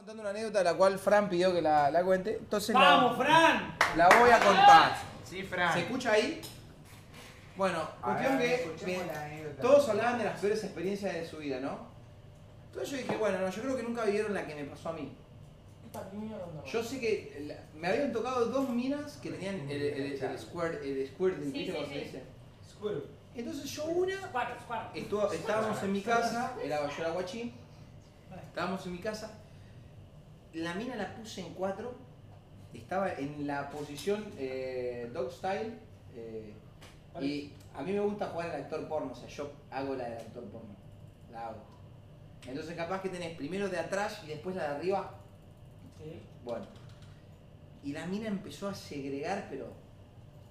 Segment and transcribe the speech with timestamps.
[0.00, 2.36] contando una anécdota la cual Fran pidió que la, la cuente.
[2.38, 3.76] Entonces la- ¡Vamos, Fran!
[3.96, 4.96] la, voy a contar.
[5.24, 5.74] Sí, Fran.
[5.74, 6.40] ¿Se escucha ahí?
[7.54, 11.88] Bueno, cuestión que todos hablaban de las peores experiencias de su vida, ¿no?
[12.68, 14.92] Entonces yo dije, bueno, no, yo creo que nunca vivieron la que me pasó a
[14.94, 15.12] mí.
[16.72, 20.82] Yo sé que la- me habían tocado dos minas que tenían el, el, el squirt,
[20.82, 22.00] el squirting, Sí, ¿viste sí, cómo se sí.
[22.00, 22.22] dice?
[22.70, 23.04] Squirrel.
[23.34, 24.86] Entonces yo una Squirrel, squirrel.
[25.04, 27.52] Estuvo- estábamos en mi casa, era, yo era guachín,
[28.48, 29.32] estábamos en mi casa,
[30.54, 31.94] la mina la puse en cuatro,
[32.74, 35.74] estaba en la posición eh, dog style,
[36.14, 36.52] eh,
[37.20, 40.18] y a mí me gusta jugar al actor porno, o sea, yo hago la del
[40.18, 40.74] actor porno,
[41.32, 41.62] la hago.
[42.46, 45.14] Entonces capaz que tenés primero de atrás y después la de arriba,
[45.98, 46.20] Sí.
[46.44, 46.66] bueno.
[47.82, 49.72] Y la mina empezó a segregar, pero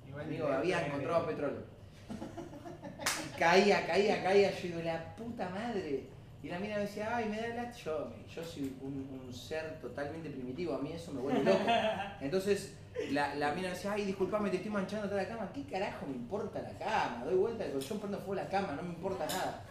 [0.07, 1.63] Igual Amigo, había encontrado petróleo.
[2.09, 4.51] Y caía, caía, caía.
[4.51, 6.07] Yo digo, la puta madre.
[6.41, 9.79] Y la mina me decía, ay, me da el Yo, yo soy un, un ser
[9.81, 11.59] totalmente primitivo, a mí eso me vuelve loco.
[12.21, 12.75] Entonces,
[13.11, 15.51] la, la mina me decía, ay, disculpame, te estoy manchando toda la cama.
[15.53, 17.25] ¿Qué carajo me importa la cama?
[17.25, 19.63] Doy vuelta, digo, yo prendo fuego la cama, no me importa nada.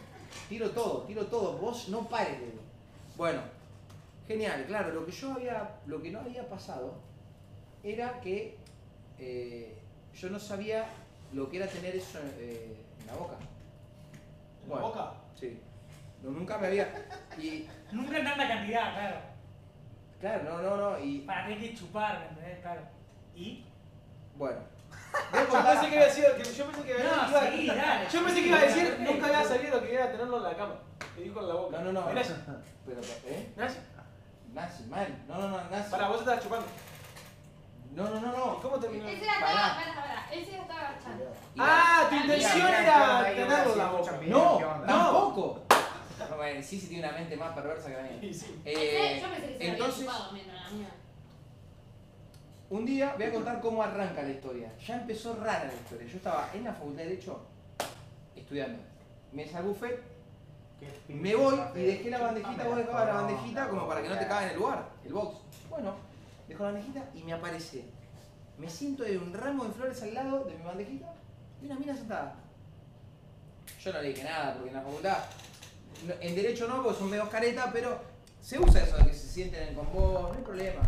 [0.48, 1.56] Tiro todo, tiro todo.
[1.56, 2.61] Vos no pares, digo.
[3.16, 3.41] Bueno,
[4.27, 6.94] genial, claro, lo que yo había, lo que no había pasado
[7.83, 8.56] era que
[9.19, 9.74] eh,
[10.14, 10.86] yo no sabía
[11.33, 13.36] lo que era tener eso eh, en la boca.
[14.64, 15.12] ¿En la boca?
[15.34, 15.58] Sí.
[16.22, 16.88] No, nunca me había.
[17.38, 19.16] Y, Nunca en tanta cantidad, claro.
[20.20, 20.98] claro, no, no, no.
[21.05, 22.58] Y Para tener que chupar, ¿me entendés?
[22.61, 22.83] Claro.
[23.34, 23.64] ¿Y?
[24.36, 24.58] bueno.
[25.33, 28.06] Yo pensé que iba a decir, que yo pensé que No, iba, sí, dale.
[28.11, 30.74] yo pensé que iba a decir, nunca había sabido que era tenerlo en la cama.
[31.14, 31.78] Te dijo en la boca.
[31.78, 32.20] No, no, no.
[32.20, 32.34] Eso.
[32.86, 33.52] Pero, ¿eh?
[33.56, 33.78] Eso.
[34.52, 35.24] Nazi, mal.
[35.28, 35.91] No, no, no, nazi.
[35.91, 36.66] Pará, vos estabas chupando.
[37.94, 38.61] No, no, no, ¿Y no.
[38.61, 39.08] cómo terminó?
[39.08, 39.78] Él se la estaba,
[40.30, 41.24] él se la estaba agachando.
[41.58, 44.12] Ah, tu intención era tenerlo en la boca.
[44.27, 45.67] No, tampoco.
[46.39, 48.19] No, bueno, sí, sí tiene una mente más perversa que la mía.
[48.20, 48.62] Sí, sí.
[48.64, 50.89] Eh, yo pensé que se había entonces, chupado mientras la mía.
[52.70, 54.72] un día voy a contar cómo arranca la historia.
[54.86, 56.06] Ya empezó rara la historia.
[56.06, 57.45] Yo estaba en la facultad de Derecho
[58.36, 58.79] estudiando.
[59.33, 64.08] Me Qué me voy y dejé la bandejita, vos dejabas la bandejita como para que
[64.08, 64.29] no te ya.
[64.29, 65.39] caga en el lugar, el box.
[65.68, 65.96] Bueno,
[66.46, 67.85] dejo la bandejita y me aparece.
[68.58, 71.12] Me siento de un ramo de flores al lado de mi bandejita
[71.61, 72.36] y una mina sentada.
[73.83, 75.18] Yo no le dije nada porque en la facultad,
[76.20, 77.98] en derecho no, porque son medio caretas, pero
[78.40, 80.80] se usa eso de que se sienten con vos, no hay problema.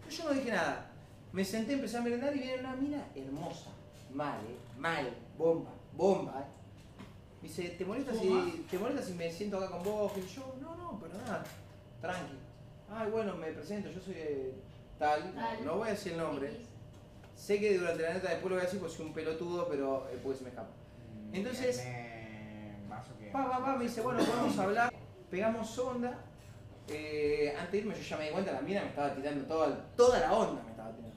[0.00, 0.90] Pero yo no dije nada.
[1.32, 3.70] Me senté, empecé a merendar y viene una mina hermosa.
[4.12, 7.02] Mal, eh, mal, bomba, bomba, eh.
[7.42, 10.12] Me dice, ¿te molesta, si, ¿te molesta si me siento acá con vos?
[10.16, 11.44] Y yo, no, no, pero nada,
[12.00, 12.32] tranqui.
[12.90, 14.54] Ay, bueno, me presento, yo soy eh,
[14.98, 15.64] tal, Tal.
[15.64, 16.50] no voy a decir el nombre.
[17.36, 20.08] Sé que durante la neta después lo voy a decir porque soy un pelotudo, pero
[20.10, 20.70] eh, pues se me escapa.
[21.32, 22.87] Entonces- Me- más o que-
[23.32, 24.92] Pa, pa, pa, me dice, bueno, podemos hablar,
[25.30, 26.18] pegamos onda.
[26.88, 29.76] Eh, antes de irme yo ya me di cuenta, la mina me estaba tirando toda,
[29.96, 31.16] toda la onda, me estaba tirando.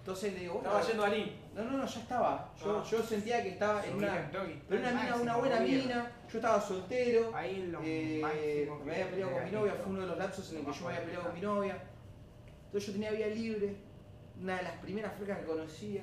[0.00, 1.32] Entonces le digo, bueno, Estaba yendo a Lin.
[1.54, 2.52] no, no, no, ya estaba.
[2.60, 2.84] Yo, Ah.
[2.90, 4.30] yo sentía que estaba en una...
[4.68, 8.92] Pero una mina, una buena mina, yo estaba soltero, Ahí lo eh, máximo que me
[8.94, 10.86] había peleado con mi novia, fue uno de los lapsos en el que yo me
[10.88, 11.78] había peleado con mi novia.
[12.66, 13.76] Entonces yo tenía vía libre,
[14.40, 16.02] una de las primeras frecas que conocía.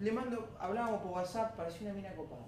[0.00, 2.42] Le mando, hablábamos por WhatsApp, parecía una mina copada.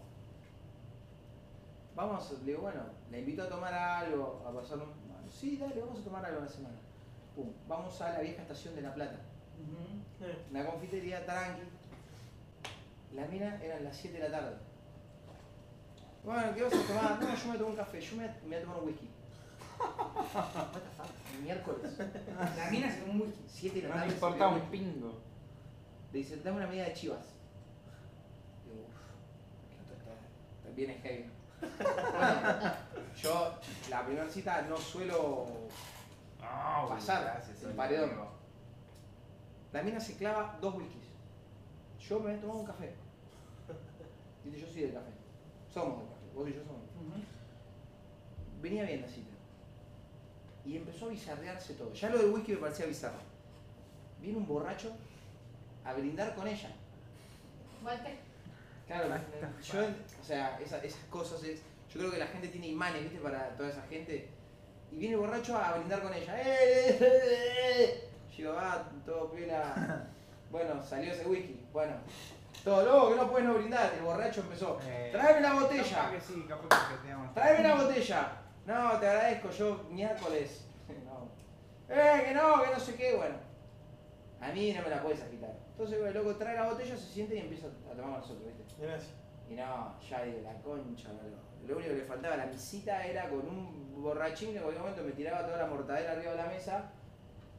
[1.95, 2.81] Vamos, le digo, bueno,
[3.11, 5.07] le invito a tomar algo, a pasar un...
[5.31, 6.77] Sí, dale, vamos a tomar algo una semana.
[7.35, 9.17] Pum, vamos a la vieja estación de La Plata.
[10.21, 11.63] Eh, Una confitería tranqui.
[13.15, 14.57] La mina eran las 7 de la tarde.
[16.25, 17.21] Bueno, ¿qué vas a tomar?
[17.23, 19.09] No, yo me tomo un café, yo me, me voy a tomar un whisky.
[19.79, 21.43] What the fuck?
[21.43, 21.99] Miércoles.
[22.57, 23.43] La mina se tomó un whisky.
[23.49, 24.07] 7 de la No tarde.
[24.09, 25.13] le importaba pide un pingo.
[26.13, 27.25] Le dice, dame una medida de chivas.
[28.65, 31.31] Digo, uff, esto está, es heavy.
[31.61, 32.73] Bueno,
[33.17, 33.55] yo
[33.89, 35.47] la primera cita no suelo
[36.41, 38.11] No, Pasar, gracias, el paredón.
[39.73, 41.07] La mina se clava dos whiskies.
[41.99, 42.95] Yo me he tomado un café.
[44.45, 45.11] Dice, yo soy del café.
[45.73, 46.27] Somos del café.
[46.35, 46.83] Vos y yo somos.
[48.63, 49.35] Venía bien la cita.
[50.65, 51.93] Y empezó a bizarrearse todo.
[51.93, 53.19] Ya lo del whisky me parecía bizarro.
[54.21, 54.97] Viene un borracho
[55.85, 56.71] a brindar con ella.
[57.85, 58.26] Walter.
[58.87, 59.09] Claro,
[59.63, 59.81] yo,
[60.21, 61.61] o sea, esa- esas cosas es.
[61.93, 63.19] Yo creo que la gente tiene imanes, ¿viste?
[63.19, 64.29] Para toda esa gente.
[64.93, 66.41] Y viene el borracho a brindar con ella.
[66.41, 68.09] ¡Eh, eh, eh!
[68.31, 70.05] Yo digo, ah, todo piola.
[70.49, 71.61] Bueno, salió ese whisky.
[71.73, 71.93] Bueno,
[72.63, 73.93] todo loco, que no puedes no brindar.
[73.95, 74.79] El borracho empezó.
[74.87, 76.11] Eh, Tráeme la Capaz botella.
[76.13, 78.33] que sí, capaz que Tráeme la botella.
[78.65, 80.63] No, te agradezco, yo miércoles.
[81.05, 81.29] No.
[81.95, 83.35] Eh, que no, que no sé qué, bueno.
[84.47, 85.51] A mí no me la puedes agitar.
[85.73, 88.63] Entonces, el loco trae la botella, se siente y empieza a tomar nosotros, ¿viste?
[88.81, 89.13] Gracias.
[89.51, 91.39] Y no, ya digo, la concha, boludo.
[91.67, 94.83] lo único que le faltaba a la misita era con un borrachín que en cualquier
[94.83, 96.93] momento me tiraba toda la mortadela arriba de la mesa.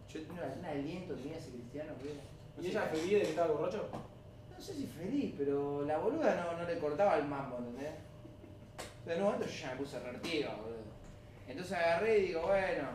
[0.07, 1.92] Yo tenía un aliento, tenía ese cristiano.
[2.56, 3.89] No ¿Y ella feliz de que estaba borracho?
[4.57, 7.94] no sé si feliz, pero la boluda no, no le cortaba el mambo, ¿entendés?
[9.00, 10.78] Entonces en un momento yo ya me puse revertido, boludo.
[11.48, 12.89] Entonces agarré y digo, bueno,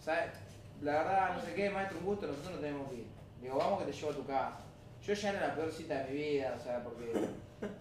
[0.00, 0.41] ¿sabes?
[0.82, 3.06] La verdad, no sé qué, maestro, un gusto, nosotros no tenemos que ir.
[3.40, 4.60] Digo, vamos que te llevo a tu casa.
[5.02, 7.12] Yo ya era la peor cita de mi vida, o sea, porque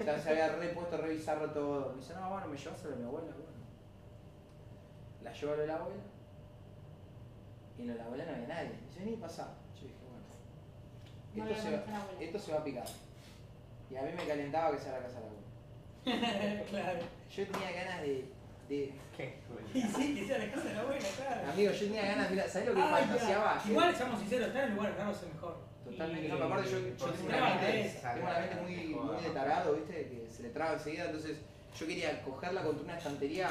[0.05, 1.93] ya se había repuesto a revisarlo todo.
[1.93, 3.51] Me dice, no, bueno, me llevas a lo de mi abuela, bueno.
[5.23, 6.01] La llevo a lo de la abuela.
[7.77, 8.69] Y en la abuela no había nadie.
[8.69, 9.53] Me dice, vení, pasá.
[9.75, 9.95] Yo dije,
[11.33, 11.55] bueno.
[11.55, 12.85] Se, va la esto se va a picar.
[13.89, 16.65] Y a mí me calentaba que sea la casa de la abuela.
[16.69, 16.99] claro.
[17.29, 18.40] Yo tenía ganas de.
[18.71, 19.33] De Qué
[19.73, 21.51] Y sí, que sea la de abuela, claro.
[21.51, 23.61] amigo, yo tenía ganas, mira, ¿sabés lo que Ay, fantaseaba?
[23.69, 25.57] Igual, seamos sinceros, estar en el lugar es el mejor.
[25.85, 29.23] Totalmente, Y- no, pero aparte yo, tengo una la mente, tengo una mente muy, muy
[29.23, 29.93] de tarado, ¿viste?
[29.93, 31.37] Que se le traba enseguida, entonces
[31.79, 33.49] yo quería cogerla contra una estantería.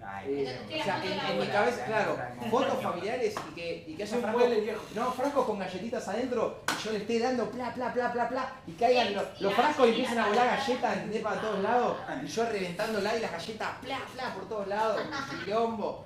[0.00, 2.16] Ay, eh, o sea, en, de mi cabeza, claro,
[2.50, 4.82] fotos familiares y que, y que haya Un frascos, mueble viejo.
[4.94, 8.72] no, frascos con galletitas adentro yo le esté dando pla, pla, pla, pla, pla, y
[8.72, 11.22] caigan los, los frascos y empiezan a volar galletas, ¿entendés?
[11.22, 15.00] Para todos lados, y yo reventándola y las galletas, pla, pla, por todos lados,
[15.44, 16.04] quilombo.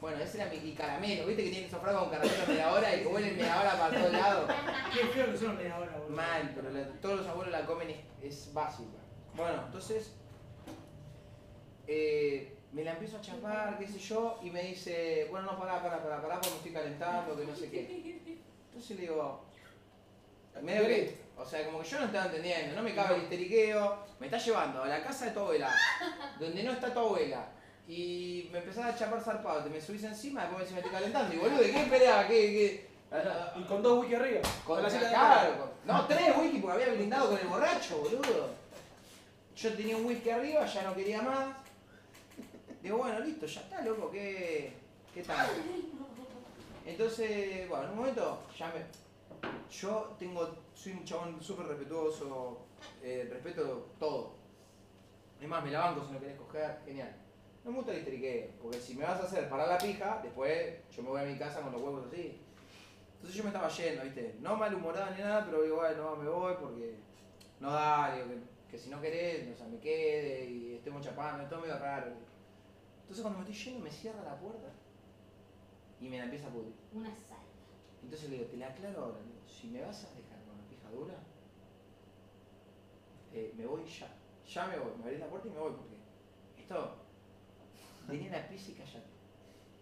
[0.00, 1.44] Bueno, ese era mi y caramelo, ¿viste?
[1.44, 4.12] Que tienen esos frascos con caramelo media hora y que huelen media hora para todos
[4.12, 4.50] lados.
[4.94, 6.16] Qué feo que son media hora, boludo.
[6.16, 8.96] Mal, pero la- todos los abuelos la comen, es, es básica.
[9.34, 10.14] Bueno, entonces
[11.86, 15.82] eh, me la empiezo a chapar, qué sé yo, y me dice, bueno, no, pará,
[15.82, 18.20] pará, pará, pará, porque me estoy calentando, que no sé qué.
[18.68, 19.44] Entonces le digo,
[20.62, 23.98] medio que, o sea, como que yo no estaba entendiendo, no me cabe el histeriqueo,
[24.18, 25.74] me está llevando a la casa de tu abuela,
[26.38, 27.46] donde no está tu abuela,
[27.88, 30.92] y me empezás a chapar zarpado, te me subís encima, después me decís, me estoy
[30.92, 32.26] calentando, y boludo, ¿de qué esperaba?
[32.26, 32.90] ¿Qué, qué?
[33.56, 34.40] Y con dos wiki arriba.
[34.64, 38.50] Con la claro, con- no, tres whisky porque había brindado con el borracho, boludo.
[39.56, 41.56] Yo tenía un whisky arriba, ya no quería más.
[42.82, 44.72] Digo, bueno, listo, ya está, loco, ¿qué,
[45.12, 45.48] qué tal?
[46.86, 48.80] Entonces, bueno, en un momento ya me.
[49.70, 52.66] Yo tengo, soy un chabón súper respetuoso,
[53.02, 54.34] eh, respeto todo.
[55.40, 57.14] Es más, me la banco si no querés coger, genial.
[57.64, 60.74] No me gusta el histeriqueo, porque si me vas a hacer parar la pija, después
[60.90, 62.40] yo me voy a mi casa con los huevos así.
[63.14, 64.36] Entonces yo me estaba yendo, ¿viste?
[64.40, 66.96] No malhumorado ni nada, pero digo, bueno, me voy porque
[67.60, 68.40] no da, digo,
[68.70, 72.12] que, si no querés, o sea, me quede y estemos chapando, es todo medio raro.
[73.02, 74.68] Entonces cuando me estoy yendo me cierra la puerta
[76.00, 76.74] y me la empieza a pudrir.
[76.94, 77.49] Una sal.
[78.02, 79.18] Entonces le digo, te la aclaro ahora,
[79.48, 81.14] si me vas a dejar con la pija dura,
[83.32, 84.08] eh, me voy ya.
[84.48, 85.96] Ya me voy, me abrís la puerta y me voy porque
[86.62, 86.96] esto
[88.08, 89.10] tenía la pizza y callate.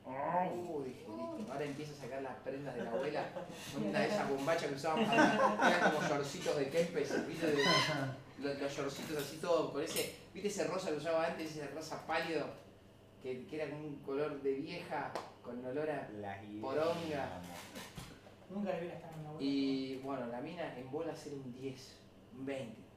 [0.05, 3.27] Uh, dije, listo, ahora empieza a sacar las prendas de la abuela,
[3.77, 7.47] una de esas bombachas que usábamos para eran como shortcitos de Kempes, ¿viste?
[7.47, 7.65] De-
[8.41, 12.07] los, los shortcitos así todos, con ese, ¿viste ese rosa que usaba antes, ese rosa
[12.07, 12.47] pálido,
[13.23, 15.13] que, que era como un color de vieja,
[15.43, 16.09] con olor a.
[16.61, 17.41] Poronga.
[18.51, 19.47] Nunca le vi estar en una abuela.
[19.47, 21.99] Y bueno, la mina en bola ser un 10,
[22.39, 22.89] un 20.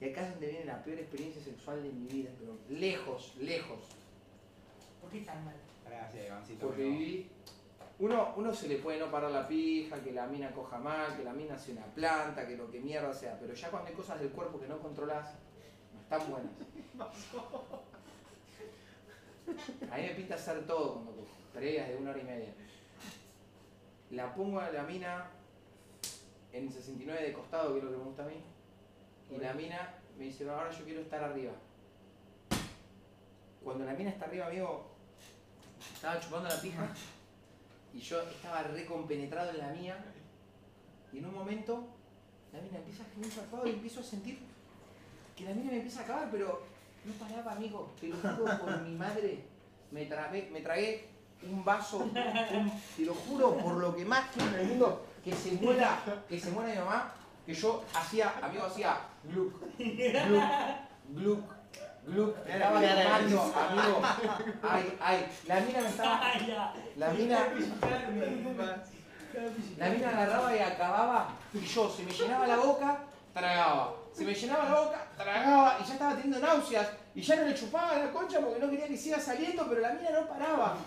[0.00, 3.80] Y acá es donde viene la peor experiencia sexual de mi vida, pero lejos, lejos.
[5.00, 5.54] ¿Por qué tan mal?
[5.86, 6.34] Gracias.
[6.60, 7.30] Porque viví.
[7.98, 11.24] Uno, uno se le puede no parar la pija, que la mina coja mal, que
[11.24, 14.20] la mina sea una planta, que lo que mierda sea, pero ya cuando hay cosas
[14.20, 15.32] del cuerpo que no controlas,
[15.94, 16.52] no están buenas.
[19.90, 22.52] A mí me pinta hacer todo cuando cojo, tareas de una hora y media.
[24.10, 25.30] La pongo a la mina
[26.52, 28.42] en 69 de costado, que es lo que me gusta a mí,
[29.30, 31.52] y la mina me dice, ahora yo quiero estar arriba.
[33.62, 34.86] Cuando la mina está arriba, amigo,
[35.94, 36.88] estaba chupando la pija
[37.92, 40.04] y yo estaba recompenetrado en la mía.
[41.12, 41.84] Y en un momento
[42.52, 44.38] la mina empieza a gemir zarpado y empiezo a sentir
[45.36, 46.62] que la mina me empieza a acabar, pero
[47.04, 49.44] no paraba, amigo, te lo juro por mi madre,
[49.90, 52.12] me tragué, me tragué un vaso, un-
[52.96, 56.40] te lo juro por lo que más quiero en el mundo, que se muera, que
[56.40, 57.12] se muera mi mamá,
[57.44, 60.42] que yo hacía, amigo, hacía gluk, gluk,
[61.10, 61.40] gluk,
[62.06, 64.02] gluk, estaba tomando, amigo,
[64.62, 66.20] ay, ay, la mina me estaba,
[66.96, 67.38] la mina,
[69.76, 72.98] la mina agarraba y acababa y yo se me llenaba la boca,
[73.36, 73.94] tragaba.
[74.12, 77.54] Se me llenaba la boca, tragaba y ya estaba teniendo náuseas y ya no le
[77.54, 80.78] chupaba la concha porque no quería que siga saliendo, pero la mina no paraba.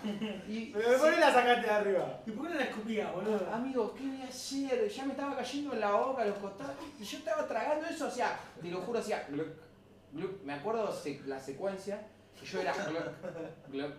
[0.48, 2.20] Y, Pero después la sacaste de arriba.
[2.26, 3.48] ¿Y por qué no la escupía, boludo?
[3.52, 4.88] Amigo, ¿qué voy a hacer?
[4.88, 8.10] Ya me estaba cayendo en la boca, los costados, y yo estaba tragando eso, o
[8.10, 9.48] sea, te lo juro, hacía gluck,
[10.12, 10.42] gluck.
[10.42, 10.92] Me acuerdo
[11.26, 12.02] la secuencia,
[12.38, 13.94] que yo era gluck, gluck,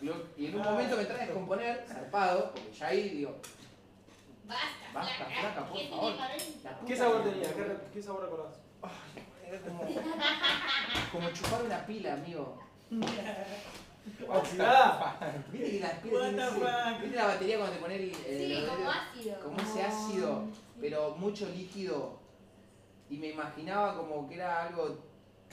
[0.00, 3.36] gluck, y en un momento me trae a descomponer, zarpado, porque ya ahí digo,
[4.52, 5.40] Basta, Basta, flaca.
[5.40, 6.12] flaca, por ¿Qué favor.
[6.86, 7.48] ¿Qué sabor tenía?
[7.92, 8.54] ¿Qué, sabor recordás?
[8.82, 9.84] Ay, Era como,
[11.12, 12.58] como chupar una pila, amigo.
[14.28, 15.16] Oxidada.
[15.52, 17.00] ¿Viste que las pilas?
[17.00, 19.40] ¿Viste la batería cuando te pones el, el- Sí, el- como ácido.
[19.40, 20.44] como ese ácido,
[20.80, 22.18] pero mucho líquido?
[23.08, 24.98] Y me imaginaba como que era algo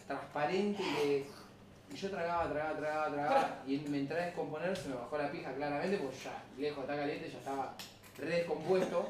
[0.08, 1.25] transparente y, que-
[1.91, 5.32] y yo tragaba, tragaba, tragaba, tragaba y me entré a descomponer, se me bajó la
[5.32, 7.74] pija claramente, pues ya, lejos, está caliente, ya estaba
[8.19, 9.07] re descompuesto.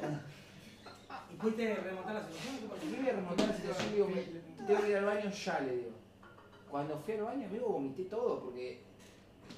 [1.32, 2.58] ¿Y pudiste remontar la situación?
[2.60, 2.86] ¿Qué pasó?
[2.86, 5.76] Y voy a remontar la situación, digo, me, tengo que ir al baño ya, le
[5.76, 5.90] digo.
[6.70, 8.82] Cuando fui al baño, amigo, vomité todo, porque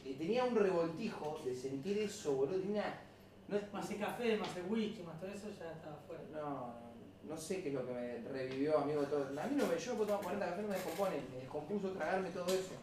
[0.05, 2.61] eh, tenía un revoltijo de sentir eso, boludo.
[2.61, 3.01] Tenía.
[3.49, 6.23] No, Más el café, más el whisky, más todo eso, ya estaba fuera.
[6.33, 6.83] no,
[7.29, 9.27] no sé qué es lo que me revivió, amigo, todo.
[9.27, 11.17] A mí no me, yo tomar 40 cafés, me descompone.
[11.31, 12.75] Me descompuso tragarme todo eso.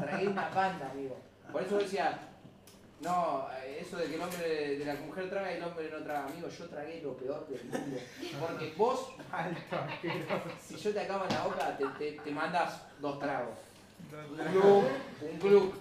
[0.00, 1.16] Tragué una banda, amigo.
[1.52, 2.18] Por eso decía,
[3.00, 6.02] no, eh, eso de que el hombre de la mujer traga y el hombre no
[6.02, 7.98] traga, amigo, yo tragué lo peor del mundo.
[8.40, 9.10] Porque vos
[10.66, 13.54] si yo te acabo en la boca, te, te, te mandas dos tragos.
[14.12, 14.84] Un glug,
[15.32, 15.74] un glug.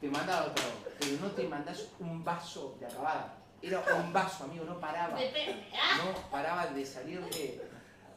[0.00, 0.74] Te mandas dos tragos.
[1.00, 3.34] Pero no te mandas un vaso de acabada.
[3.60, 5.18] Era un vaso, amigo, no paraba.
[5.18, 7.60] No paraba de salir de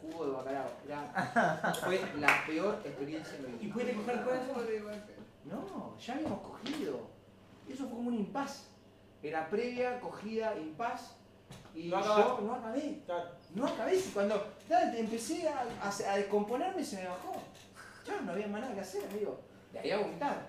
[0.02, 0.72] jugo de bacalao.
[0.86, 3.74] Era, fue la peor experiencia de mi ¿Y vida.
[3.74, 4.62] pudiste coger cuerpo?
[5.46, 7.17] No, ya habíamos cogido.
[7.70, 8.70] Eso fue como un impas.
[9.24, 11.16] Era previa, cogida, impas.
[11.74, 13.02] Y No yo no acabé.
[13.06, 13.30] Claro.
[13.56, 17.34] No acabé, y cuando empecé a, a, a descomponerme se me bajó.
[18.06, 19.40] Ya no había más nada que hacer, amigo.
[19.72, 20.48] De ahí a vomitar.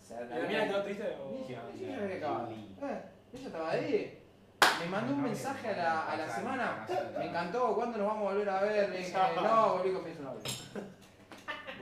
[0.00, 1.16] O sea, ¿Y la triste?
[1.20, 1.46] o-.
[1.48, 3.02] Eh,
[3.32, 4.20] ella estaba ahí.
[4.80, 6.86] Me mandó un mensaje a la, a la semana.
[7.18, 8.90] Me encantó, ¿cuándo nos vamos a volver a ver?
[8.90, 10.40] Le dije, no, volví con mi novio.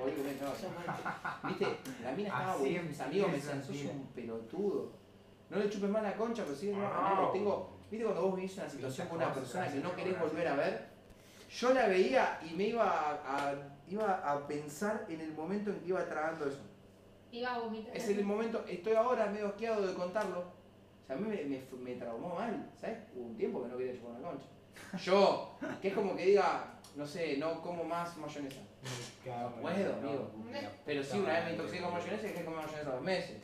[1.49, 1.67] Viste,
[2.03, 2.89] la mina estaba buenísima.
[2.89, 4.93] Mis amigos me decían, sos un pelotudo.
[5.51, 7.79] No le chupes más la concha, pero sí, no, amigo, tengo.
[7.91, 10.89] ¿Viste cuando vos vivís una situación con una persona que no querés volver a ver?
[11.51, 13.55] Yo la veía y me iba a, a-
[13.87, 16.61] iba a pensar en el momento en que iba tragando eso.
[17.31, 17.95] Iba a vomitar.
[17.97, 20.41] Es el momento, estoy ahora medio asqueado de contarlo.
[20.41, 22.99] O sea, a mí me, me, me traumó mal, ¿sabes?
[23.15, 24.47] Hubo un tiempo que no quería chupar una concha.
[25.05, 28.61] Yo, que es como que diga, no sé, no como más mayonesa.
[29.25, 30.31] No puedo, amigo.
[30.85, 33.37] Pero sí, una vez me intoxiqué con mayonesa y dejé de comer mayonesa dos meses.